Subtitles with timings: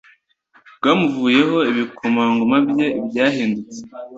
[0.77, 3.79] Bwamuvuyeho ibikomangoma bye byahindutse